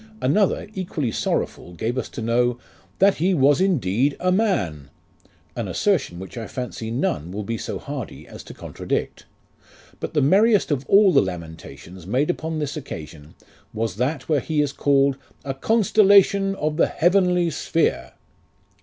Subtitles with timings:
[0.19, 2.57] Another, equally sorrowful, gave us to know,
[2.97, 4.89] "that he was indeed a man;"
[5.55, 9.27] an assertion which I fancy none will be so hardy as to contradict.
[9.99, 13.35] But the merriest of all the lamentations made upon this occasion
[13.75, 18.13] was that where he is called "a constellation of the heavenly sphere."